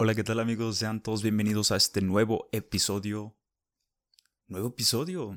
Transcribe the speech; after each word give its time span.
Hola, 0.00 0.14
¿qué 0.14 0.22
tal 0.22 0.38
amigos? 0.38 0.76
Sean 0.76 1.02
todos 1.02 1.24
bienvenidos 1.24 1.72
a 1.72 1.76
este 1.76 2.00
nuevo 2.02 2.48
episodio. 2.52 3.36
Nuevo 4.46 4.68
episodio. 4.68 5.36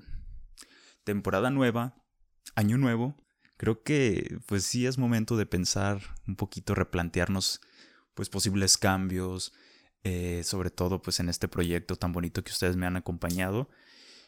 Temporada 1.04 1.50
nueva. 1.50 2.06
Año 2.54 2.78
nuevo. 2.78 3.18
Creo 3.58 3.82
que 3.82 4.38
pues 4.46 4.64
sí 4.64 4.86
es 4.86 5.00
momento 5.00 5.36
de 5.36 5.48
pensar 5.48 6.00
un 6.28 6.36
poquito, 6.36 6.76
replantearnos 6.76 7.60
pues 8.14 8.30
posibles 8.30 8.78
cambios. 8.78 9.52
Eh, 10.04 10.44
sobre 10.44 10.70
todo 10.70 11.02
pues 11.02 11.20
en 11.20 11.30
este 11.30 11.48
proyecto 11.48 11.96
tan 11.96 12.12
bonito 12.12 12.44
que 12.44 12.52
ustedes 12.52 12.76
me 12.76 12.86
han 12.86 12.98
acompañado. 12.98 13.68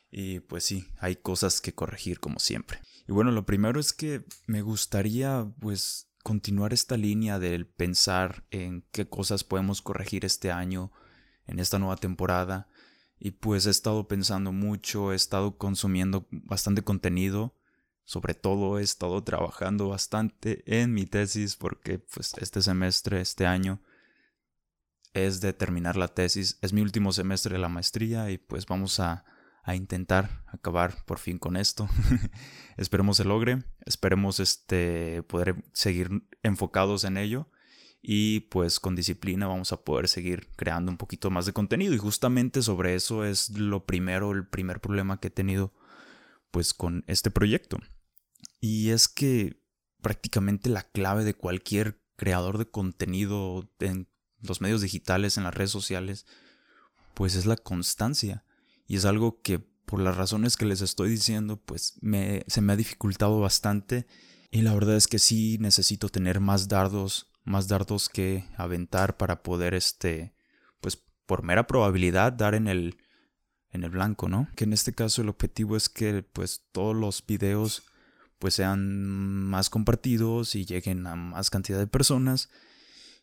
Y 0.09 0.39
pues 0.39 0.63
sí, 0.63 0.87
hay 0.97 1.15
cosas 1.15 1.61
que 1.61 1.75
corregir 1.75 2.19
como 2.19 2.39
siempre. 2.39 2.81
Y 3.07 3.11
bueno, 3.11 3.29
lo 3.29 3.45
primero 3.45 3.79
es 3.79 3.93
que 3.93 4.25
me 4.47 4.63
gustaría 4.63 5.45
pues 5.59 6.11
continuar 6.23 6.73
esta 6.73 6.97
línea 6.97 7.37
del 7.37 7.67
pensar 7.67 8.45
en 8.49 8.85
qué 8.91 9.07
cosas 9.07 9.43
podemos 9.43 9.81
corregir 9.81 10.25
este 10.25 10.51
año, 10.51 10.91
en 11.45 11.59
esta 11.59 11.79
nueva 11.79 11.97
temporada. 11.97 12.69
Y 13.19 13.31
pues 13.31 13.65
he 13.65 13.69
estado 13.69 14.07
pensando 14.07 14.51
mucho, 14.51 15.11
he 15.11 15.15
estado 15.15 15.57
consumiendo 15.57 16.27
bastante 16.31 16.81
contenido, 16.81 17.55
sobre 18.05 18.33
todo 18.33 18.79
he 18.79 18.83
estado 18.83 19.23
trabajando 19.23 19.89
bastante 19.89 20.63
en 20.65 20.93
mi 20.93 21.05
tesis 21.05 21.55
porque 21.55 21.99
pues 21.99 22.33
este 22.39 22.61
semestre, 22.61 23.21
este 23.21 23.45
año, 23.45 23.81
es 25.13 25.41
de 25.41 25.53
terminar 25.53 25.95
la 25.95 26.07
tesis, 26.07 26.57
es 26.61 26.73
mi 26.73 26.81
último 26.81 27.11
semestre 27.11 27.53
de 27.53 27.59
la 27.59 27.69
maestría 27.69 28.31
y 28.31 28.37
pues 28.37 28.65
vamos 28.65 28.99
a 28.99 29.25
a 29.63 29.75
intentar 29.75 30.43
acabar 30.47 31.03
por 31.05 31.19
fin 31.19 31.39
con 31.39 31.57
esto. 31.57 31.89
esperemos 32.77 33.17
se 33.17 33.23
logre, 33.23 33.63
esperemos 33.85 34.39
este, 34.39 35.23
poder 35.23 35.63
seguir 35.73 36.09
enfocados 36.43 37.05
en 37.05 37.17
ello 37.17 37.49
y 38.01 38.41
pues 38.41 38.81
con 38.81 38.95
disciplina 38.95 39.47
vamos 39.47 39.71
a 39.71 39.83
poder 39.83 40.09
seguir 40.09 40.49
creando 40.57 40.91
un 40.91 40.97
poquito 40.97 41.31
más 41.31 41.45
de 41.45 41.53
contenido 41.53 41.93
y 41.93 41.97
justamente 41.97 42.61
sobre 42.61 42.95
eso 42.95 43.23
es 43.23 43.49
lo 43.51 43.85
primero, 43.85 44.31
el 44.31 44.45
primer 44.45 44.81
problema 44.81 45.19
que 45.19 45.29
he 45.29 45.31
tenido 45.31 45.73
pues 46.51 46.73
con 46.73 47.05
este 47.07 47.31
proyecto. 47.31 47.79
Y 48.59 48.89
es 48.89 49.07
que 49.07 49.63
prácticamente 50.01 50.69
la 50.69 50.83
clave 50.83 51.23
de 51.23 51.33
cualquier 51.33 52.01
creador 52.17 52.57
de 52.57 52.69
contenido 52.69 53.71
en 53.79 54.09
los 54.41 54.59
medios 54.59 54.81
digitales, 54.81 55.37
en 55.37 55.45
las 55.45 55.53
redes 55.53 55.71
sociales, 55.71 56.25
pues 57.13 57.35
es 57.35 57.45
la 57.45 57.55
constancia. 57.55 58.43
Y 58.85 58.97
es 58.97 59.05
algo 59.05 59.41
que 59.41 59.59
por 59.59 59.99
las 59.99 60.17
razones 60.17 60.57
que 60.57 60.65
les 60.65 60.81
estoy 60.81 61.09
diciendo, 61.09 61.57
pues 61.57 61.97
me, 62.01 62.43
se 62.47 62.61
me 62.61 62.73
ha 62.73 62.75
dificultado 62.75 63.39
bastante. 63.39 64.07
Y 64.51 64.61
la 64.61 64.73
verdad 64.73 64.95
es 64.95 65.07
que 65.07 65.19
sí 65.19 65.57
necesito 65.59 66.09
tener 66.09 66.39
más 66.39 66.67
dardos, 66.67 67.31
más 67.43 67.67
dardos 67.67 68.09
que 68.09 68.45
aventar 68.57 69.17
para 69.17 69.43
poder, 69.43 69.73
este, 69.73 70.33
pues 70.81 71.03
por 71.25 71.43
mera 71.43 71.67
probabilidad 71.67 72.33
dar 72.33 72.55
en 72.55 72.67
el, 72.67 72.97
en 73.71 73.83
el 73.83 73.89
blanco, 73.89 74.29
¿no? 74.29 74.47
Que 74.55 74.63
en 74.63 74.73
este 74.73 74.93
caso 74.93 75.21
el 75.21 75.29
objetivo 75.29 75.75
es 75.75 75.89
que 75.89 76.23
pues 76.23 76.65
todos 76.71 76.95
los 76.95 77.25
videos 77.25 77.83
pues 78.39 78.55
sean 78.55 79.45
más 79.47 79.69
compartidos 79.69 80.55
y 80.55 80.65
lleguen 80.65 81.07
a 81.07 81.15
más 81.15 81.49
cantidad 81.49 81.79
de 81.79 81.87
personas 81.87 82.49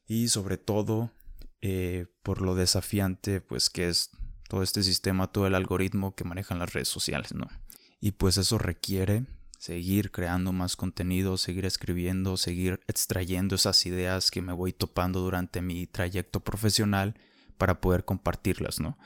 y 0.07 0.29
sobre 0.29 0.57
todo 0.57 1.13
eh, 1.61 2.07
por 2.23 2.41
lo 2.41 2.55
desafiante 2.55 3.41
pues 3.41 3.69
que 3.69 3.89
es 3.89 4.11
todo 4.51 4.65
este 4.65 4.83
sistema, 4.83 5.29
todo 5.29 5.47
el 5.47 5.55
algoritmo 5.55 6.17
que 6.17 6.25
manejan 6.25 6.59
las 6.59 6.73
redes 6.73 6.89
sociales, 6.89 7.33
¿no? 7.33 7.47
Y 8.01 8.11
pues 8.13 8.37
eso 8.37 8.59
requiere 8.59 9.25
seguir 9.59 10.11
creando 10.11 10.53
más 10.53 10.75
contenido, 10.75 11.39
seguir 11.39 11.67
escribiendo, 11.67 12.37
seguir 12.37 12.81
extrayendo 12.89 13.55
esas 13.55 13.87
ideas 13.87 14.33
que 14.33 14.43
me 14.43 14.53
voy 14.53 14.73
topando 14.73 15.21
durante 15.21 15.63
mi 15.63 15.87
trayecto 15.87 16.41
profesional 16.41 17.15
para 17.59 17.81
poder 17.81 18.05
compartirlas, 18.05 18.81
¿no? 18.81 18.99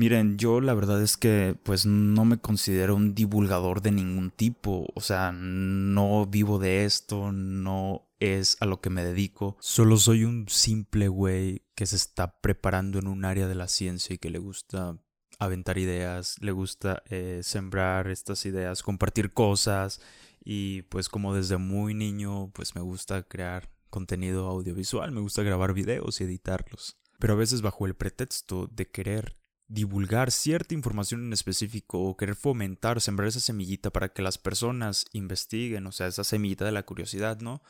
Miren, 0.00 0.38
yo 0.38 0.62
la 0.62 0.72
verdad 0.72 1.02
es 1.02 1.18
que 1.18 1.54
pues 1.62 1.84
no 1.84 2.24
me 2.24 2.38
considero 2.38 2.96
un 2.96 3.14
divulgador 3.14 3.82
de 3.82 3.90
ningún 3.90 4.30
tipo, 4.30 4.86
o 4.94 5.00
sea, 5.02 5.30
no 5.30 6.24
vivo 6.24 6.58
de 6.58 6.86
esto, 6.86 7.32
no 7.32 8.08
es 8.18 8.56
a 8.60 8.64
lo 8.64 8.80
que 8.80 8.88
me 8.88 9.04
dedico, 9.04 9.58
solo 9.60 9.98
soy 9.98 10.24
un 10.24 10.48
simple 10.48 11.08
güey 11.08 11.66
que 11.74 11.84
se 11.84 11.96
está 11.96 12.40
preparando 12.40 12.98
en 12.98 13.08
un 13.08 13.26
área 13.26 13.46
de 13.46 13.54
la 13.54 13.68
ciencia 13.68 14.14
y 14.14 14.18
que 14.18 14.30
le 14.30 14.38
gusta 14.38 14.96
aventar 15.38 15.76
ideas, 15.76 16.36
le 16.40 16.52
gusta 16.52 17.02
eh, 17.10 17.40
sembrar 17.42 18.08
estas 18.08 18.46
ideas, 18.46 18.82
compartir 18.82 19.34
cosas 19.34 20.00
y 20.42 20.80
pues 20.84 21.10
como 21.10 21.34
desde 21.34 21.58
muy 21.58 21.92
niño 21.92 22.50
pues 22.54 22.74
me 22.74 22.80
gusta 22.80 23.22
crear 23.24 23.70
contenido 23.90 24.48
audiovisual, 24.48 25.12
me 25.12 25.20
gusta 25.20 25.42
grabar 25.42 25.74
videos 25.74 26.22
y 26.22 26.24
editarlos. 26.24 26.96
Pero 27.18 27.34
a 27.34 27.36
veces 27.36 27.60
bajo 27.60 27.84
el 27.84 27.94
pretexto 27.94 28.66
de 28.66 28.88
querer 28.90 29.39
divulgar 29.70 30.32
cierta 30.32 30.74
información 30.74 31.24
en 31.24 31.32
específico 31.32 32.00
o 32.00 32.16
querer 32.16 32.34
fomentar, 32.34 33.00
sembrar 33.00 33.28
esa 33.28 33.38
semillita 33.38 33.90
para 33.90 34.08
que 34.08 34.20
las 34.20 34.36
personas 34.36 35.06
investiguen, 35.12 35.86
o 35.86 35.92
sea, 35.92 36.08
esa 36.08 36.24
semillita 36.24 36.64
de 36.64 36.72
la 36.72 36.82
curiosidad, 36.82 37.38
¿no? 37.38 37.62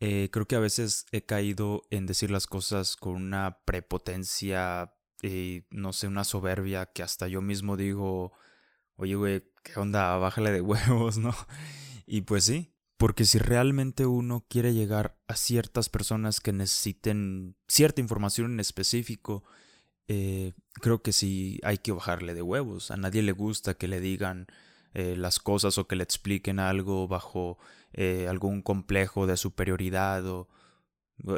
Eh, 0.00 0.28
creo 0.30 0.46
que 0.46 0.54
a 0.54 0.60
veces 0.60 1.06
he 1.10 1.24
caído 1.24 1.82
en 1.90 2.04
decir 2.04 2.30
las 2.30 2.46
cosas 2.46 2.94
con 2.94 3.14
una 3.14 3.60
prepotencia 3.64 4.92
y 5.22 5.64
no 5.70 5.94
sé, 5.94 6.08
una 6.08 6.24
soberbia 6.24 6.84
que 6.86 7.02
hasta 7.02 7.26
yo 7.26 7.40
mismo 7.40 7.78
digo, 7.78 8.32
oye, 8.96 9.14
güey, 9.14 9.42
¿qué 9.64 9.80
onda? 9.80 10.14
Bájale 10.18 10.52
de 10.52 10.60
huevos, 10.60 11.16
¿no? 11.16 11.34
Y 12.06 12.20
pues 12.20 12.44
sí, 12.44 12.74
porque 12.98 13.24
si 13.24 13.38
realmente 13.38 14.04
uno 14.04 14.44
quiere 14.46 14.74
llegar 14.74 15.18
a 15.26 15.36
ciertas 15.36 15.88
personas 15.88 16.40
que 16.40 16.52
necesiten 16.52 17.56
cierta 17.66 18.02
información 18.02 18.52
en 18.52 18.60
específico, 18.60 19.42
eh, 20.08 20.54
creo 20.80 21.02
que 21.02 21.12
sí 21.12 21.60
hay 21.62 21.78
que 21.78 21.92
bajarle 21.92 22.34
de 22.34 22.42
huevos. 22.42 22.90
A 22.90 22.96
nadie 22.96 23.22
le 23.22 23.32
gusta 23.32 23.74
que 23.74 23.88
le 23.88 24.00
digan 24.00 24.46
eh, 24.94 25.16
las 25.16 25.38
cosas 25.38 25.76
o 25.76 25.86
que 25.86 25.96
le 25.96 26.02
expliquen 26.02 26.58
algo 26.58 27.06
bajo 27.06 27.58
eh, 27.92 28.26
algún 28.28 28.62
complejo 28.62 29.26
de 29.26 29.36
superioridad 29.36 30.26
o, 30.26 30.48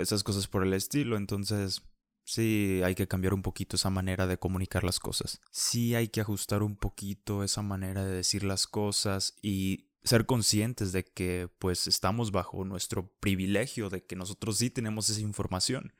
esas 0.01 0.23
cosas 0.23 0.47
por 0.47 0.63
el 0.65 0.73
estilo. 0.73 1.17
Entonces, 1.17 1.83
sí 2.25 2.81
hay 2.85 2.95
que 2.95 3.09
cambiar 3.09 3.35
un 3.35 3.43
poquito 3.43 3.75
esa 3.75 3.91
manera 3.91 4.29
de 4.29 4.39
comunicar 4.39 4.85
las 4.85 5.01
cosas. 5.01 5.41
Sí 5.51 5.97
hay 5.97 6.09
que 6.09 6.21
ajustar 6.21 6.63
un 6.63 6.77
poquito 6.77 7.43
esa 7.43 7.63
manera 7.63 8.05
de 8.05 8.13
decir 8.13 8.45
las 8.45 8.69
cosas 8.69 9.35
y 9.43 9.89
ser 10.05 10.27
conscientes 10.27 10.93
de 10.93 11.05
que 11.05 11.49
pues 11.59 11.87
estamos 11.87 12.31
bajo 12.31 12.65
nuestro 12.65 13.13
privilegio 13.21 13.91
de 13.91 14.05
que 14.05 14.17
nosotros 14.17 14.59
sí 14.59 14.71
tenemos 14.71 15.11
esa 15.11 15.21
información 15.21 15.93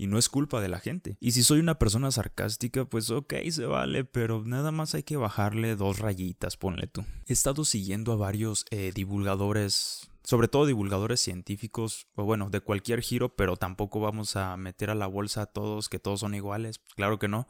y 0.00 0.06
no 0.06 0.16
es 0.16 0.30
culpa 0.30 0.62
de 0.62 0.68
la 0.70 0.78
gente. 0.78 1.18
Y 1.20 1.32
si 1.32 1.42
soy 1.42 1.60
una 1.60 1.78
persona 1.78 2.10
sarcástica, 2.10 2.86
pues 2.86 3.10
ok, 3.10 3.34
se 3.50 3.66
vale, 3.66 4.06
pero 4.06 4.42
nada 4.46 4.72
más 4.72 4.94
hay 4.94 5.02
que 5.02 5.18
bajarle 5.18 5.76
dos 5.76 5.98
rayitas, 5.98 6.56
ponle 6.56 6.86
tú. 6.86 7.04
He 7.26 7.34
estado 7.34 7.66
siguiendo 7.66 8.12
a 8.12 8.16
varios 8.16 8.64
eh, 8.70 8.92
divulgadores 8.94 10.06
sobre 10.22 10.48
todo 10.48 10.64
divulgadores 10.64 11.20
científicos, 11.20 12.06
o 12.14 12.24
bueno, 12.24 12.48
de 12.48 12.60
cualquier 12.60 13.02
giro, 13.02 13.36
pero 13.36 13.56
tampoco 13.56 14.00
vamos 14.00 14.36
a 14.36 14.56
meter 14.56 14.88
a 14.88 14.94
la 14.94 15.06
bolsa 15.06 15.42
a 15.42 15.46
todos 15.46 15.90
que 15.90 15.98
todos 15.98 16.20
son 16.20 16.34
iguales, 16.34 16.80
claro 16.94 17.18
que 17.18 17.28
no, 17.28 17.46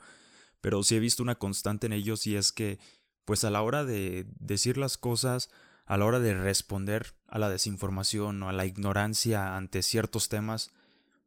pero 0.61 0.83
sí 0.83 0.97
he 0.97 1.01
visto 1.01 1.23
una 1.23 1.35
constante 1.37 1.87
en 1.87 1.93
ellos 1.93 2.27
y 2.27 2.37
es 2.37 2.53
que, 2.53 2.81
pues 3.25 3.45
a 3.45 3.51
la 3.51 3.63
hora 3.63 3.85
de 3.85 4.27
decir 4.39 4.77
las 4.77 4.99
cosas, 4.99 5.51
a 5.85 5.97
la 5.99 6.05
hora 6.05 6.19
de 6.19 6.35
responder 6.35 7.15
a 7.29 7.39
la 7.39 7.49
desinformación 7.49 8.43
o 8.43 8.49
a 8.49 8.53
la 8.53 8.67
ignorancia 8.67 9.57
ante 9.57 9.83
ciertos 9.83 10.29
temas, 10.29 10.71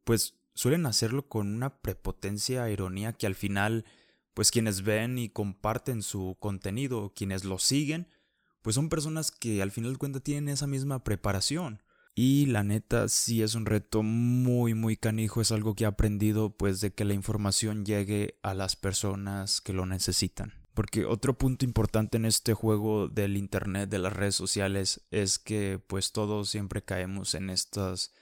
pues 0.04 0.34
suelen 0.54 0.86
hacerlo 0.86 1.28
con 1.28 1.54
una 1.54 1.80
prepotencia 1.82 2.68
ironía 2.70 3.12
que 3.12 3.26
al 3.26 3.34
final, 3.34 3.84
pues 4.32 4.50
quienes 4.50 4.82
ven 4.82 5.18
y 5.18 5.28
comparten 5.28 6.02
su 6.02 6.36
contenido, 6.40 7.12
quienes 7.14 7.44
lo 7.44 7.58
siguen, 7.58 8.08
pues 8.62 8.76
son 8.76 8.88
personas 8.88 9.30
que 9.30 9.60
al 9.60 9.70
final 9.70 9.92
de 9.92 9.98
cuentas 9.98 10.22
tienen 10.22 10.48
esa 10.48 10.66
misma 10.66 11.04
preparación. 11.04 11.82
Y 12.14 12.46
la 12.46 12.62
neta 12.62 13.08
sí 13.08 13.42
es 13.42 13.56
un 13.56 13.66
reto 13.66 14.04
muy 14.04 14.72
muy 14.74 14.96
canijo, 14.96 15.40
es 15.40 15.50
algo 15.50 15.74
que 15.74 15.84
he 15.84 15.86
aprendido 15.86 16.56
pues 16.56 16.80
de 16.80 16.92
que 16.92 17.04
la 17.04 17.12
información 17.12 17.84
llegue 17.84 18.38
a 18.42 18.54
las 18.54 18.76
personas 18.76 19.60
que 19.60 19.72
lo 19.72 19.84
necesitan. 19.84 20.54
Porque 20.74 21.04
otro 21.04 21.36
punto 21.36 21.64
importante 21.64 22.16
en 22.16 22.24
este 22.24 22.54
juego 22.54 23.08
del 23.08 23.36
internet, 23.36 23.90
de 23.90 23.98
las 23.98 24.12
redes 24.12 24.34
sociales, 24.34 25.02
es 25.10 25.38
que 25.38 25.80
pues 25.84 26.12
todos 26.12 26.48
siempre 26.48 26.82
caemos 26.82 27.34
en 27.34 27.50
estas 27.50 28.12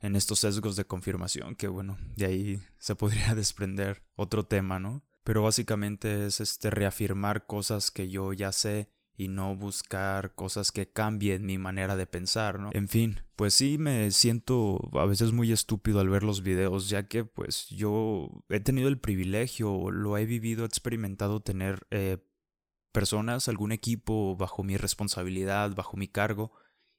en 0.00 0.16
estos 0.16 0.40
sesgos 0.40 0.76
de 0.76 0.84
confirmación, 0.84 1.54
que 1.54 1.68
bueno, 1.68 1.98
de 2.16 2.26
ahí 2.26 2.62
se 2.78 2.94
podría 2.94 3.34
desprender 3.34 4.02
otro 4.14 4.44
tema, 4.44 4.78
¿no? 4.78 5.02
Pero 5.24 5.42
básicamente 5.42 6.26
es 6.26 6.40
este 6.40 6.70
reafirmar 6.70 7.46
cosas 7.46 7.90
que 7.90 8.08
yo 8.08 8.32
ya 8.32 8.52
sé 8.52 8.90
y 9.18 9.26
no 9.26 9.56
buscar 9.56 10.34
cosas 10.36 10.70
que 10.70 10.90
cambien 10.90 11.44
mi 11.44 11.58
manera 11.58 11.96
de 11.96 12.06
pensar, 12.06 12.60
¿no? 12.60 12.70
En 12.72 12.88
fin, 12.88 13.20
pues 13.34 13.52
sí 13.52 13.76
me 13.76 14.12
siento 14.12 14.78
a 14.92 15.04
veces 15.06 15.32
muy 15.32 15.50
estúpido 15.50 15.98
al 15.98 16.08
ver 16.08 16.22
los 16.22 16.42
videos, 16.42 16.88
ya 16.88 17.08
que 17.08 17.24
pues 17.24 17.68
yo 17.68 18.30
he 18.48 18.60
tenido 18.60 18.86
el 18.86 19.00
privilegio, 19.00 19.90
lo 19.90 20.16
he 20.16 20.24
vivido, 20.24 20.62
he 20.62 20.66
experimentado 20.66 21.40
tener 21.40 21.84
eh, 21.90 22.18
personas, 22.92 23.48
algún 23.48 23.72
equipo 23.72 24.36
bajo 24.36 24.62
mi 24.62 24.76
responsabilidad, 24.76 25.74
bajo 25.74 25.96
mi 25.96 26.06
cargo, 26.06 26.52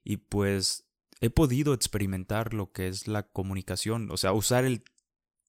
y 0.04 0.18
pues 0.18 0.89
he 1.20 1.30
podido 1.30 1.74
experimentar 1.74 2.54
lo 2.54 2.72
que 2.72 2.88
es 2.88 3.06
la 3.06 3.24
comunicación, 3.24 4.10
o 4.10 4.16
sea, 4.16 4.32
usar 4.32 4.64
el 4.64 4.82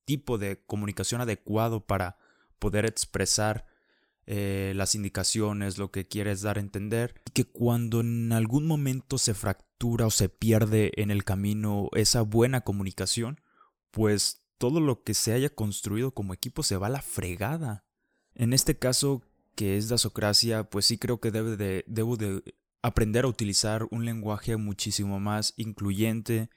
tipo 0.06 0.38
de 0.38 0.62
comunicación 0.66 1.22
adecuado 1.22 1.86
para 1.86 2.18
poder 2.60 2.86
expresar 2.86 3.66
eh, 4.28 4.74
las 4.76 4.96
indicaciones, 4.96 5.78
lo 5.78 5.92
que 5.92 6.08
quieres 6.08 6.42
dar 6.42 6.58
a 6.58 6.62
entender, 6.62 7.22
y 7.26 7.32
que 7.32 7.46
cuando 7.46 8.02
en 8.02 8.32
algún 8.34 8.68
momento 8.68 9.18
se 9.18 9.34
fractura 9.34 10.06
o 10.06 10.12
se 10.12 10.30
pierde 10.30 10.92
en 10.96 11.10
el 11.10 11.24
camino 11.24 11.90
esa 11.94 12.22
buena 12.22 12.62
comunicación, 12.62 13.42
pues 13.90 14.42
todo 14.58 14.80
lo 14.80 15.04
que 15.04 15.14
se 15.14 15.34
haya 15.34 15.50
construido 15.50 16.12
como 16.12 16.34
equipo 16.34 16.64
se 16.64 16.78
va 16.78 16.88
a 16.88 16.92
la 16.92 17.02
fregada. 17.02 17.84
En 18.36 18.54
este 18.54 18.78
caso, 18.78 19.24
que 19.56 19.78
es 19.78 19.90
Dasocracia, 19.90 20.66
pues 20.70 20.86
sí 20.86 20.98
creo 20.98 21.20
que 21.20 21.32
debe 21.32 21.58
de, 21.58 21.84
debo 21.88 22.16
de 22.16 22.44
aprender 22.82 23.26
a 23.26 23.28
utilizar 23.28 23.88
un 23.92 24.06
lenguaje 24.06 24.58
muchísimo 24.58 25.20
más 25.20 25.54
incluyente, 25.58 26.50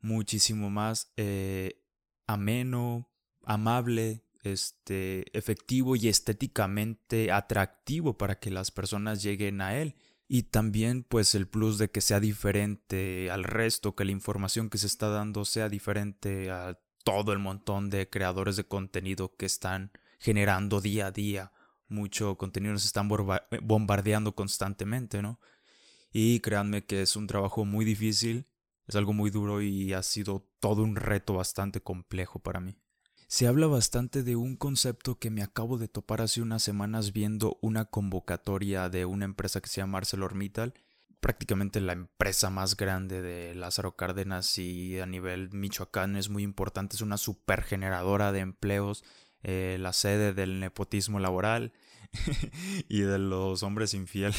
muchísimo 0.00 0.70
más 0.70 1.12
eh, 1.16 1.82
ameno, 2.26 3.10
amable, 3.42 4.24
este, 4.42 5.36
efectivo 5.36 5.96
y 5.96 6.08
estéticamente 6.08 7.32
atractivo 7.32 8.16
para 8.16 8.38
que 8.38 8.50
las 8.50 8.70
personas 8.70 9.22
lleguen 9.22 9.60
a 9.60 9.76
él. 9.76 9.96
Y 10.28 10.44
también 10.44 11.04
pues 11.04 11.34
el 11.34 11.46
plus 11.46 11.78
de 11.78 11.90
que 11.90 12.00
sea 12.00 12.20
diferente 12.20 13.30
al 13.30 13.44
resto, 13.44 13.94
que 13.94 14.04
la 14.04 14.12
información 14.12 14.70
que 14.70 14.78
se 14.78 14.86
está 14.86 15.08
dando 15.08 15.44
sea 15.44 15.68
diferente 15.68 16.50
a 16.50 16.80
todo 17.04 17.32
el 17.32 17.38
montón 17.38 17.90
de 17.90 18.10
creadores 18.10 18.56
de 18.56 18.64
contenido 18.64 19.36
que 19.36 19.46
están 19.46 19.92
generando 20.18 20.80
día 20.80 21.06
a 21.06 21.10
día. 21.12 21.52
Mucho 21.88 22.36
contenido 22.36 22.72
nos 22.72 22.84
están 22.84 23.08
bombardeando 23.08 24.34
constantemente, 24.34 25.22
¿no? 25.22 25.38
Y 26.12 26.40
créanme 26.40 26.84
que 26.84 27.02
es 27.02 27.16
un 27.16 27.26
trabajo 27.26 27.64
muy 27.64 27.84
difícil, 27.84 28.46
es 28.86 28.94
algo 28.96 29.12
muy 29.12 29.30
duro 29.30 29.62
y 29.62 29.92
ha 29.92 30.02
sido 30.02 30.48
todo 30.60 30.82
un 30.82 30.96
reto 30.96 31.34
bastante 31.34 31.80
complejo 31.80 32.38
para 32.38 32.60
mí. 32.60 32.78
Se 33.28 33.48
habla 33.48 33.66
bastante 33.66 34.22
de 34.22 34.36
un 34.36 34.56
concepto 34.56 35.18
que 35.18 35.30
me 35.30 35.42
acabo 35.42 35.78
de 35.78 35.88
topar 35.88 36.20
hace 36.20 36.40
unas 36.40 36.62
semanas 36.62 37.12
viendo 37.12 37.58
una 37.60 37.86
convocatoria 37.86 38.88
de 38.88 39.04
una 39.04 39.24
empresa 39.24 39.60
que 39.60 39.68
se 39.68 39.80
llama 39.80 39.98
ArcelorMittal, 39.98 40.74
prácticamente 41.18 41.80
la 41.80 41.94
empresa 41.94 42.50
más 42.50 42.76
grande 42.76 43.22
de 43.22 43.56
Lázaro 43.56 43.96
Cárdenas 43.96 44.58
y 44.58 45.00
a 45.00 45.06
nivel 45.06 45.50
Michoacán 45.52 46.14
es 46.14 46.28
muy 46.28 46.44
importante, 46.44 46.94
es 46.94 47.02
una 47.02 47.18
supergeneradora 47.18 48.30
de 48.30 48.40
empleos, 48.40 49.02
eh, 49.42 49.76
la 49.80 49.92
sede 49.92 50.32
del 50.32 50.60
nepotismo 50.60 51.18
laboral 51.18 51.72
y 52.88 53.00
de 53.00 53.18
los 53.18 53.64
hombres 53.64 53.92
infieles. 53.92 54.36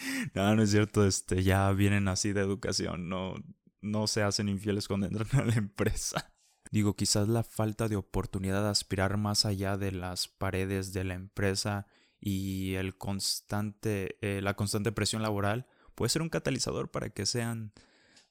no, 0.34 0.56
no 0.56 0.62
es 0.62 0.70
cierto, 0.70 1.06
este, 1.06 1.42
ya 1.42 1.70
vienen 1.72 2.08
así 2.08 2.32
de 2.32 2.40
educación, 2.40 3.08
no, 3.08 3.34
no 3.80 4.06
se 4.06 4.22
hacen 4.22 4.48
infieles 4.48 4.88
cuando 4.88 5.06
entran 5.06 5.42
a 5.42 5.44
la 5.46 5.54
empresa. 5.54 6.32
Digo, 6.70 6.94
quizás 6.94 7.28
la 7.28 7.42
falta 7.42 7.88
de 7.88 7.96
oportunidad 7.96 8.62
de 8.62 8.68
aspirar 8.68 9.16
más 9.16 9.44
allá 9.44 9.76
de 9.76 9.92
las 9.92 10.28
paredes 10.28 10.92
de 10.92 11.04
la 11.04 11.14
empresa 11.14 11.86
y 12.20 12.74
el 12.74 12.96
constante, 12.96 14.18
eh, 14.20 14.40
la 14.40 14.54
constante 14.54 14.92
presión 14.92 15.22
laboral 15.22 15.66
puede 15.94 16.10
ser 16.10 16.22
un 16.22 16.28
catalizador 16.28 16.90
para 16.90 17.10
que 17.10 17.26
sean 17.26 17.72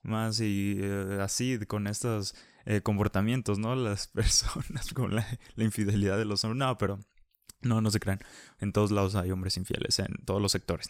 más 0.02 0.40
y 0.40 0.78
eh, 0.80 1.20
así 1.22 1.60
con 1.68 1.88
estos 1.88 2.36
eh, 2.66 2.82
comportamientos, 2.82 3.60
¿no? 3.60 3.76
Las 3.76 4.08
personas 4.14 4.94
con 4.94 5.16
la, 5.16 5.26
infidelidad 5.58 6.18
de 6.18 6.26
los 6.26 6.44
hombres. 6.44 6.60
No, 6.60 6.78
pero 6.78 7.00
no, 7.62 7.82
no 7.82 7.92
se 7.92 8.00
crean. 8.00 8.20
En 8.60 8.72
todos 8.72 8.92
lados 8.92 9.16
hay 9.16 9.32
hombres 9.32 9.58
infieles, 9.58 10.00
en 10.00 10.16
todos 10.26 10.42
los 10.42 10.52
sectores. 10.52 10.90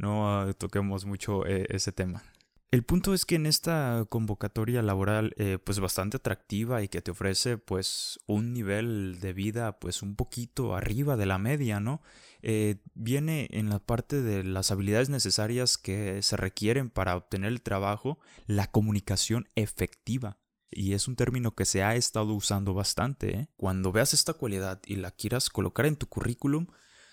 No 0.00 0.40
ah, 0.40 0.52
toquemos 0.54 1.04
mucho 1.04 1.44
ese 1.46 1.92
tema. 1.92 2.22
El 2.72 2.84
punto 2.84 3.14
es 3.14 3.26
que 3.26 3.34
en 3.34 3.46
esta 3.46 4.06
convocatoria 4.08 4.80
laboral 4.80 5.34
eh, 5.36 5.58
pues 5.62 5.80
bastante 5.80 6.18
atractiva 6.18 6.82
y 6.84 6.88
que 6.88 7.02
te 7.02 7.10
ofrece 7.10 7.58
pues 7.58 8.20
un 8.26 8.52
nivel 8.52 9.18
de 9.18 9.32
vida 9.32 9.80
pues 9.80 10.02
un 10.02 10.14
poquito 10.14 10.76
arriba 10.76 11.16
de 11.16 11.26
la 11.26 11.38
media, 11.38 11.80
¿no? 11.80 12.00
Eh, 12.42 12.76
viene 12.94 13.48
en 13.50 13.70
la 13.70 13.80
parte 13.80 14.22
de 14.22 14.44
las 14.44 14.70
habilidades 14.70 15.08
necesarias 15.08 15.78
que 15.78 16.22
se 16.22 16.36
requieren 16.36 16.90
para 16.90 17.16
obtener 17.16 17.50
el 17.50 17.60
trabajo, 17.60 18.20
la 18.46 18.68
comunicación 18.68 19.48
efectiva. 19.56 20.38
Y 20.70 20.92
es 20.92 21.08
un 21.08 21.16
término 21.16 21.56
que 21.56 21.64
se 21.64 21.82
ha 21.82 21.96
estado 21.96 22.32
usando 22.34 22.72
bastante. 22.72 23.36
¿eh? 23.36 23.48
Cuando 23.56 23.90
veas 23.90 24.14
esta 24.14 24.34
cualidad 24.34 24.80
y 24.86 24.94
la 24.94 25.10
quieras 25.10 25.50
colocar 25.50 25.86
en 25.86 25.96
tu 25.96 26.06
currículum, 26.06 26.68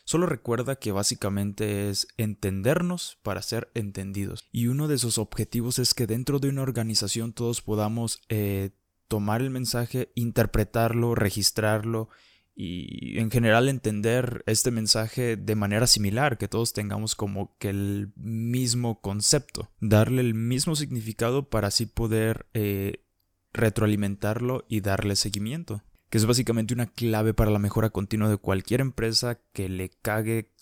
Solo 0.07 0.25
recuerda 0.25 0.77
que 0.77 0.93
básicamente 0.93 1.89
es 1.89 2.07
entendernos 2.15 3.19
para 3.23 3.41
ser 3.41 3.69
entendidos. 3.73 4.47
Y 4.53 4.67
uno 4.67 4.87
de 4.87 4.95
esos 4.95 5.17
objetivos 5.17 5.79
es 5.79 5.93
que 5.93 6.07
dentro 6.07 6.39
de 6.39 6.47
una 6.47 6.61
organización 6.61 7.33
todos 7.33 7.61
podamos 7.61 8.21
eh, 8.29 8.69
tomar 9.09 9.41
el 9.41 9.49
mensaje, 9.49 10.13
interpretarlo, 10.15 11.13
registrarlo 11.13 12.07
y 12.55 13.19
en 13.19 13.29
general 13.29 13.67
entender 13.67 14.43
este 14.45 14.71
mensaje 14.71 15.35
de 15.35 15.55
manera 15.55 15.87
similar, 15.87 16.37
que 16.37 16.47
todos 16.47 16.71
tengamos 16.71 17.13
como 17.13 17.57
que 17.57 17.67
el 17.67 18.13
mismo 18.15 19.01
concepto, 19.01 19.69
darle 19.81 20.21
el 20.21 20.35
mismo 20.35 20.77
significado 20.77 21.49
para 21.49 21.67
así 21.67 21.85
poder 21.85 22.45
eh, 22.53 23.03
retroalimentarlo 23.51 24.63
y 24.69 24.79
darle 24.79 25.17
seguimiento 25.17 25.83
que 26.09 26.17
es 26.17 26.25
básicamente 26.25 26.73
una 26.73 26.87
clave 26.87 27.33
para 27.33 27.51
la 27.51 27.59
mejora 27.59 27.89
continua 27.89 28.29
de 28.29 28.37
cualquier 28.37 28.81
empresa 28.81 29.39
que 29.53 29.69
le 29.69 29.89
cague 29.89 30.53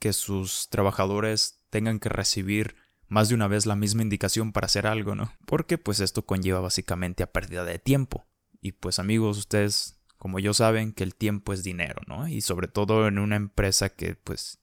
que 0.00 0.12
sus 0.12 0.68
trabajadores 0.68 1.60
tengan 1.70 2.00
que 2.00 2.08
recibir 2.08 2.76
más 3.08 3.28
de 3.28 3.34
una 3.34 3.48
vez 3.48 3.66
la 3.66 3.76
misma 3.76 4.02
indicación 4.02 4.52
para 4.52 4.66
hacer 4.66 4.86
algo, 4.86 5.14
¿no? 5.14 5.32
Porque 5.46 5.78
pues 5.78 6.00
esto 6.00 6.26
conlleva 6.26 6.60
básicamente 6.60 7.22
a 7.22 7.32
pérdida 7.32 7.64
de 7.64 7.78
tiempo. 7.78 8.26
Y 8.60 8.72
pues 8.72 8.98
amigos, 8.98 9.38
ustedes 9.38 10.00
como 10.16 10.38
yo 10.38 10.54
saben 10.54 10.92
que 10.92 11.04
el 11.04 11.14
tiempo 11.14 11.52
es 11.52 11.62
dinero, 11.62 12.00
¿no? 12.06 12.28
Y 12.28 12.40
sobre 12.40 12.66
todo 12.66 13.06
en 13.06 13.18
una 13.18 13.36
empresa 13.36 13.90
que 13.90 14.16
pues 14.16 14.58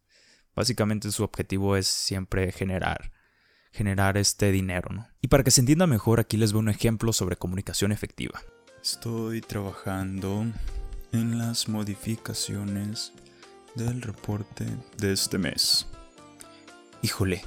básicamente 0.55 1.11
su 1.11 1.23
objetivo 1.23 1.77
es 1.77 1.87
siempre 1.87 2.51
generar 2.51 3.11
generar 3.71 4.17
este 4.17 4.51
dinero, 4.51 4.89
¿no? 4.93 5.07
Y 5.21 5.29
para 5.29 5.43
que 5.43 5.51
se 5.51 5.61
entienda 5.61 5.87
mejor, 5.87 6.19
aquí 6.19 6.37
les 6.37 6.51
veo 6.51 6.59
un 6.59 6.69
ejemplo 6.69 7.13
sobre 7.13 7.37
comunicación 7.37 7.91
efectiva. 7.91 8.41
Estoy 8.81 9.41
trabajando 9.41 10.43
en 11.11 11.37
las 11.37 11.69
modificaciones 11.69 13.13
del 13.75 14.01
reporte 14.01 14.65
de 14.97 15.13
este 15.13 15.37
mes. 15.37 15.85
Híjole, 17.03 17.45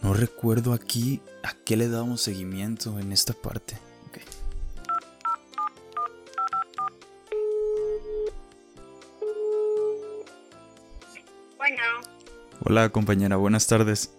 no 0.00 0.14
recuerdo 0.14 0.72
aquí 0.72 1.20
a 1.42 1.52
qué 1.52 1.76
le 1.76 1.90
damos 1.90 2.22
seguimiento 2.22 2.98
en 2.98 3.12
esta 3.12 3.34
parte. 3.34 3.76
Bueno. 11.58 11.82
Hola 12.64 12.88
compañera, 12.88 13.36
buenas 13.36 13.66
tardes. 13.66 14.10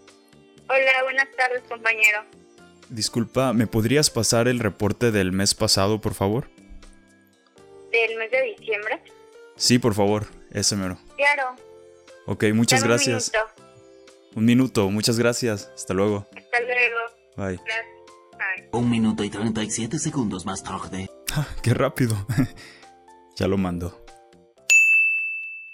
Hola, 0.70 1.04
buenas 1.04 1.28
tardes 1.36 1.64
compañero. 1.68 2.41
Disculpa, 2.92 3.54
¿me 3.54 3.68
podrías 3.68 4.10
pasar 4.10 4.50
el 4.50 4.60
reporte 4.60 5.12
del 5.12 5.32
mes 5.32 5.56
pasado, 5.56 6.02
por 6.02 6.14
favor? 6.14 6.50
¿Del 7.90 8.18
mes 8.18 8.30
de 8.30 8.42
diciembre? 8.58 9.02
Sí, 9.56 9.80
por 9.80 9.94
favor, 9.94 10.28
ese 10.52 10.76
mero. 10.76 10.98
Claro. 11.16 11.56
Ok, 12.26 12.44
muchas 12.54 12.84
gracias. 12.84 13.32
Un 13.34 13.40
minuto. 13.40 14.36
un 14.36 14.46
minuto, 14.46 14.90
muchas 14.92 15.18
gracias. 15.18 15.72
Hasta 15.74 15.94
luego. 15.94 16.28
Hasta 16.36 16.60
luego. 16.60 17.00
Bye. 17.38 17.58
Bye. 17.58 18.70
Un 18.74 18.90
minuto 18.90 19.24
y 19.24 19.30
37 19.30 19.98
segundos 19.98 20.46
más 20.46 20.62
tarde. 20.62 21.10
Ah, 21.34 21.48
¡Qué 21.64 21.74
rápido! 21.74 22.28
ya 23.38 23.48
lo 23.48 23.58
mando. 23.58 24.06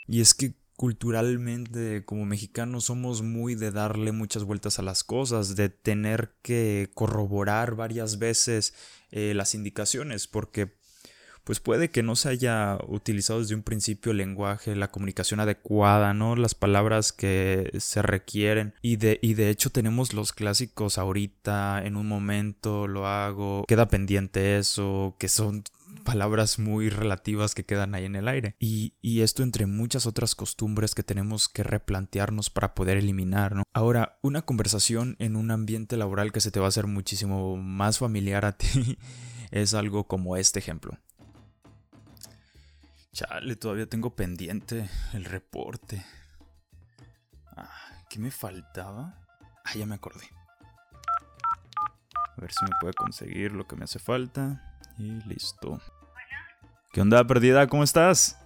Y 0.08 0.22
es 0.22 0.36
que 0.36 0.54
culturalmente 0.78 2.06
como 2.06 2.26
mexicanos 2.26 2.86
somos 2.86 3.24
muy 3.24 3.56
de 3.56 3.72
darle 3.72 4.12
muchas 4.12 4.44
vueltas 4.44 4.78
a 4.78 4.84
las 4.84 5.04
cosas, 5.04 5.56
de 5.56 5.70
tener 5.70 6.36
que 6.44 6.92
corroborar 6.94 7.76
varias 7.76 8.20
veces 8.20 8.76
eh, 9.12 9.34
las 9.36 9.56
indicaciones, 9.56 10.28
porque 10.28 10.78
pues 11.44 11.62
puede 11.62 11.90
que 11.90 12.04
no 12.04 12.16
se 12.16 12.30
haya 12.30 12.78
utilizado 12.88 13.40
desde 13.40 13.56
un 13.56 13.64
principio 13.64 14.12
el 14.12 14.18
lenguaje, 14.18 14.76
la 14.76 14.92
comunicación 14.92 15.40
adecuada, 15.40 16.14
¿no? 16.14 16.36
Las 16.36 16.54
palabras 16.54 17.14
que 17.14 17.72
se 17.80 18.02
requieren. 18.02 18.74
Y 18.82 18.98
de, 18.98 19.18
y 19.22 19.34
de 19.34 19.50
hecho 19.50 19.70
tenemos 19.70 20.14
los 20.14 20.34
clásicos 20.34 20.98
ahorita, 20.98 21.86
en 21.86 21.96
un 21.96 22.06
momento 22.06 22.88
lo 22.88 23.08
hago, 23.08 23.64
queda 23.66 23.88
pendiente 23.88 24.58
eso, 24.58 25.16
que 25.18 25.30
son 25.30 25.64
palabras 26.04 26.60
muy 26.60 26.90
relativas 26.90 27.56
que 27.56 27.66
quedan 27.66 27.96
ahí 27.96 28.06
en 28.06 28.16
el 28.16 28.28
aire. 28.28 28.56
Y, 28.60 28.94
esto 29.22 29.42
entre 29.44 29.66
muchas 29.66 30.06
otras 30.06 30.36
costumbres 30.36 30.94
que 30.94 31.04
tenemos 31.04 31.50
que 31.50 31.64
replantearnos 31.64 32.50
para 32.50 32.76
poder 32.76 32.98
eliminar, 32.98 33.56
¿no? 33.56 33.64
Ahora, 33.74 34.20
una 34.22 34.44
conversación 34.44 35.16
en 35.20 35.36
un 35.36 35.50
ambiente 35.52 35.98
laboral 35.98 36.32
que 36.32 36.40
se 36.40 36.52
te 36.52 36.60
va 36.60 36.68
a 36.68 36.70
hacer 36.70 36.88
muchísimo 36.88 37.58
más 37.58 37.98
familiar 37.98 38.46
a 38.46 38.52
ti 38.58 38.98
es 39.52 39.74
algo 39.74 40.08
como 40.08 40.38
este 40.38 40.60
ejemplo. 40.60 40.98
Chale, 43.12 43.56
todavía 43.56 43.88
tengo 43.88 44.16
pendiente 44.16 44.90
el 45.14 45.26
reporte. 45.26 46.06
¿Qué 48.10 48.20
me 48.20 48.32
faltaba? 48.32 49.20
Ah, 49.66 49.74
ya 49.76 49.86
me 49.86 49.96
acordé. 49.96 50.26
A 52.38 52.40
ver 52.40 52.52
si 52.52 52.64
me 52.64 52.72
puede 52.80 52.94
conseguir 52.94 53.52
lo 53.52 53.68
que 53.68 53.76
me 53.76 53.84
hace 53.84 54.00
falta 54.00 54.77
Y 54.98 55.22
listo. 55.28 55.80
¿Qué 56.92 57.02
onda, 57.02 57.26
perdida? 57.28 57.68
¿Cómo 57.68 57.84
estás? 57.84 58.38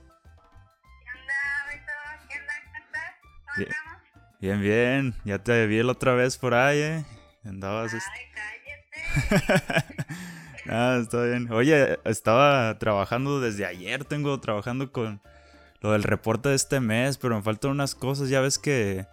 ¿Qué 1.01 1.10
onda, 1.17 1.34
Beto? 1.70 2.27
¿Qué 2.27 2.39
onda? 2.39 2.53
¿Cómo 2.65 2.77
estás? 2.86 3.12
¿Cómo 3.22 3.58
Bien. 3.58 3.70
estamos? 3.70 4.01
Bien, 4.41 4.62
bien. 4.62 5.15
Ya 5.24 5.39
te 5.39 5.65
vi 5.67 5.81
la 5.81 5.93
otra 5.93 6.13
vez 6.13 6.38
por 6.38 6.53
ahí, 6.53 6.79
¿eh? 6.79 7.05
Andabas... 7.46 7.93
Ay, 7.93 8.00
cállate. 9.29 9.96
ah, 10.70 11.00
está 11.01 11.24
bien. 11.24 11.51
Oye, 11.53 12.00
estaba 12.03 12.77
trabajando 12.79 13.39
desde 13.39 13.65
ayer. 13.65 14.03
Tengo 14.03 14.38
trabajando 14.41 14.91
con 14.91 15.22
lo 15.79 15.93
del 15.93 16.03
reporte 16.03 16.50
de 16.50 16.55
este 16.55 16.81
mes, 16.81 17.17
pero 17.17 17.36
me 17.38 17.41
faltan 17.41 17.72
unas 17.72 17.96
cosas. 17.96 18.29
Ya 18.29 18.41
ves 18.41 18.60
que... 18.60 19.05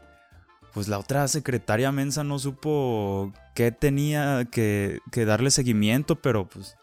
Pues 0.74 0.88
la 0.88 0.98
otra 0.98 1.26
secretaria 1.28 1.92
mensa 1.92 2.24
no 2.24 2.38
supo 2.38 3.32
qué 3.54 3.72
tenía 3.72 4.44
que, 4.50 4.98
que 5.12 5.24
darle 5.24 5.52
seguimiento, 5.52 6.16
pero 6.16 6.48
pues... 6.48 6.76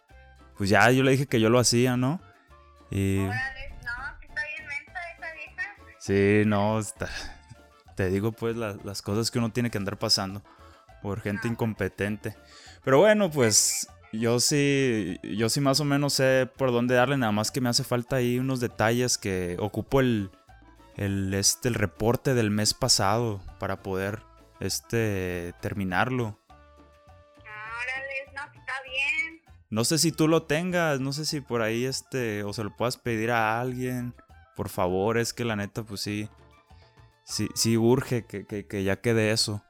Pues 0.58 0.70
ya 0.70 0.90
yo 0.92 1.04
le 1.04 1.12
dije 1.12 1.28
que 1.28 1.40
yo 1.40 1.50
lo 1.50 1.60
hacía, 1.60 1.98
¿no? 1.98 2.22
Y... 2.90 3.20
Órale, 3.20 3.70
no, 3.84 4.20
que 4.20 4.28
está 4.28 4.42
bien 4.46 4.68
mensa 4.68 5.00
esa 5.16 5.34
vieja. 5.34 5.76
Sí, 6.00 6.44
no, 6.46 6.80
está- 6.80 7.10
te 7.96 8.10
digo 8.10 8.32
pues 8.32 8.56
la- 8.56 8.78
las 8.84 9.02
cosas 9.02 9.32
que 9.32 9.40
uno 9.40 9.52
tiene 9.52 9.70
que 9.72 9.78
andar 9.78 9.98
pasando 9.98 10.44
por 11.02 11.22
gente 11.22 11.48
incompetente. 11.48 12.36
Pero 12.84 13.00
bueno, 13.00 13.30
pues 13.32 13.88
yo 14.14 14.40
sí, 14.40 15.20
yo 15.24 15.50
sí 15.50 15.60
más 15.62 15.80
o 15.80 15.86
menos 15.86 16.14
sé 16.14 16.50
por 16.58 16.72
dónde 16.72 16.96
darle, 16.96 17.18
nada 17.18 17.32
más 17.32 17.52
que 17.52 17.62
me 17.62 17.70
hace 17.70 17.84
falta 17.84 18.18
ahí 18.18 18.40
unos 18.40 18.60
detalles 18.60 19.18
que 19.18 19.58
ocupo 19.60 20.00
el, 20.00 20.30
el, 20.96 21.34
este, 21.34 21.68
el 21.68 21.74
reporte 21.76 22.34
del 22.34 22.50
mes 22.52 22.74
pasado 22.74 23.42
para 23.60 23.82
poder 23.84 24.22
este, 24.62 25.54
terminarlo. 25.62 26.40
No 29.70 29.84
sé 29.84 29.98
si 29.98 30.12
tú 30.12 30.28
lo 30.28 30.44
tengas, 30.44 31.00
no 31.00 31.12
sé 31.12 31.26
si 31.26 31.42
por 31.42 31.62
ahí 31.62 31.86
este, 31.86 32.44
o 32.44 32.54
se 32.54 32.64
lo 32.64 32.76
puedas 32.76 32.98
pedir 32.98 33.32
a 33.32 33.60
alguien. 33.60 34.14
Por 34.56 34.70
favor, 34.70 35.18
es 35.18 35.34
que 35.34 35.44
la 35.44 35.56
neta, 35.56 35.84
pues 35.84 36.02
sí, 36.02 36.30
sí, 37.24 37.50
sí 37.56 37.76
urge 37.78 38.26
que, 38.26 38.46
que, 38.46 38.68
que 38.68 38.84
ya 38.84 39.02
quede 39.02 39.32
eso. 39.32 39.64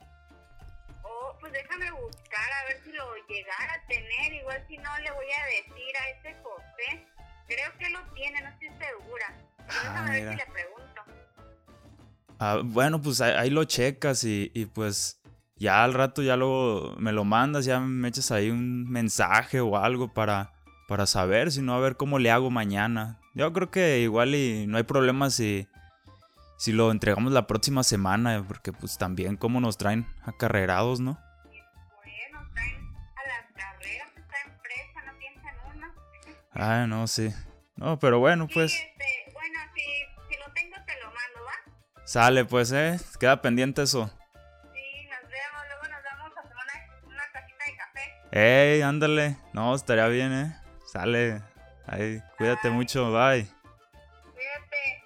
Oh, 1.04 1.38
pues 1.40 1.54
déjame 1.54 1.90
buscar 1.92 2.52
a 2.52 2.68
ver 2.68 2.84
si 2.84 2.92
lo 2.92 3.06
llegara 3.28 3.74
a 3.74 3.88
tener. 3.88 4.34
Igual 4.34 4.64
si 4.68 4.78
no, 4.78 4.98
le 5.00 5.12
voy 5.12 5.26
a 5.26 5.46
decir 5.46 5.98
a 5.98 6.10
ese 6.10 6.38
José. 6.44 7.08
Creo 7.48 7.78
que 7.80 7.90
lo 7.90 8.00
tiene, 8.14 8.42
no 8.42 8.50
estoy 8.50 8.70
segura. 8.70 9.34
Ah, 9.60 9.82
déjame 9.84 10.12
ver 10.12 10.30
si 10.32 10.36
le 10.36 10.46
pregunto. 10.52 11.02
Ah, 12.38 12.62
bueno, 12.64 13.02
pues 13.02 13.22
ahí, 13.22 13.32
ahí 13.32 13.50
lo 13.50 13.64
checas 13.64 14.24
y, 14.24 14.52
y 14.54 14.66
pues 14.66 15.22
ya 15.58 15.84
al 15.84 15.94
rato 15.94 16.22
ya 16.22 16.36
luego 16.36 16.96
me 16.98 17.12
lo 17.12 17.24
mandas, 17.24 17.66
ya 17.66 17.80
me 17.80 18.08
echas 18.08 18.32
ahí 18.32 18.50
un 18.50 18.90
mensaje 18.90 19.62
o 19.62 19.78
algo 19.78 20.14
para, 20.14 20.52
para 20.88 21.06
saber, 21.06 21.52
si 21.52 21.62
no 21.62 21.74
a 21.74 21.80
ver 21.80 21.96
cómo 21.98 22.20
le 22.20 22.32
hago 22.32 22.50
mañana. 22.52 23.20
Yo 23.34 23.52
creo 23.54 23.72
que 23.72 24.00
igual 24.00 24.36
y 24.36 24.66
no 24.68 24.78
hay 24.78 24.84
problema 24.84 25.30
si, 25.30 25.68
si 26.58 26.72
lo 26.72 26.92
entregamos 26.92 27.34
la 27.34 27.48
próxima 27.48 27.84
semana, 27.84 28.44
porque 28.48 28.72
pues 28.72 28.98
también 28.98 29.38
como 29.38 29.60
nos 29.60 29.78
traen 29.78 30.08
acarrerados, 30.26 31.00
¿no? 31.00 31.18
Ah, 36.58 36.86
no, 36.88 37.06
sí. 37.08 37.34
No, 37.76 38.00
pero 38.00 38.20
bueno, 38.20 38.48
pues 38.54 38.72
Sí, 38.72 38.78
este, 38.78 39.34
bueno, 39.34 39.60
si, 39.76 39.82
si 39.82 40.40
lo 40.40 40.54
tengo 40.54 40.78
te 40.86 40.94
lo 41.02 41.08
mando, 41.08 41.44
¿va? 41.46 42.06
sale, 42.06 42.46
pues, 42.46 42.72
eh. 42.72 42.98
Queda 43.20 43.42
pendiente 43.42 43.82
eso. 43.82 44.10
Ey, 48.36 48.82
ándale. 48.82 49.38
No, 49.54 49.74
estaría 49.74 50.10
bien, 50.10 50.34
eh. 50.34 50.54
Sale. 50.86 51.42
Ahí, 51.88 52.22
cuídate 52.38 52.70
mucho, 52.70 53.10
bye. 53.14 53.48
Cuídate. 54.34 55.04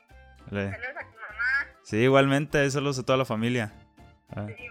Vale. 0.49 0.71
Saludos 0.71 0.95
a 0.95 1.01
tu 1.01 1.15
mamá. 1.15 1.67
Sí, 1.83 1.97
igualmente, 1.97 2.71
saludos 2.71 2.97
a 2.97 3.03
toda 3.03 3.19
la 3.19 3.25
familia. 3.25 3.71
Ah. 4.31 4.47
Sí, 4.47 4.63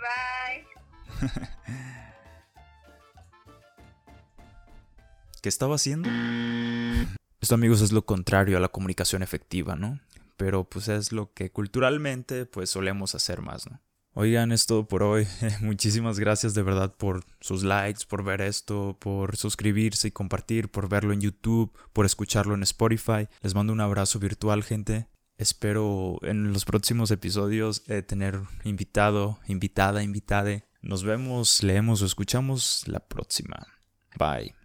bye. 1.31 1.39
¿Qué 5.41 5.49
estaba 5.49 5.77
haciendo? 5.77 6.11
Esto, 7.41 7.55
amigos, 7.55 7.81
es 7.81 7.93
lo 7.93 8.05
contrario 8.05 8.57
a 8.57 8.61
la 8.61 8.71
comunicación 8.71 9.23
efectiva, 9.23 9.77
¿no? 9.77 10.01
Pero 10.37 10.65
pues 10.65 10.89
es 10.89 11.13
lo 11.13 11.33
que 11.33 11.53
culturalmente 11.53 12.45
pues 12.45 12.71
solemos 12.71 13.15
hacer 13.15 13.41
más, 13.41 13.71
¿no? 13.71 13.79
Oigan, 14.15 14.53
es 14.53 14.67
todo 14.67 14.89
por 14.89 15.03
hoy. 15.03 15.27
Muchísimas 15.61 16.19
gracias 16.19 16.55
de 16.55 16.63
verdad 16.63 16.95
por 16.97 17.25
sus 17.41 17.63
likes, 17.63 18.05
por 18.09 18.25
ver 18.25 18.41
esto, 18.41 18.97
por 19.01 19.37
suscribirse 19.37 20.09
y 20.09 20.13
compartir, 20.13 20.71
por 20.71 20.89
verlo 20.89 21.13
en 21.13 21.21
YouTube, 21.21 21.73
por 21.93 22.07
escucharlo 22.07 22.55
en 22.55 22.63
Spotify. 22.63 23.29
Les 23.43 23.55
mando 23.55 23.73
un 23.73 23.81
abrazo 23.81 24.19
virtual, 24.19 24.65
gente. 24.65 25.09
Espero 25.37 26.19
en 26.23 26.53
los 26.53 26.65
próximos 26.65 27.13
episodios 27.13 27.85
eh, 27.87 28.03
tener 28.03 28.41
invitado, 28.65 29.39
invitada, 29.47 30.03
invitade. 30.03 30.65
Nos 30.83 31.05
vemos, 31.05 31.63
leemos 31.63 32.03
o 32.03 32.07
escuchamos 32.07 32.83
la 32.89 33.01
próxima. 33.01 33.67
Bye. 34.19 34.58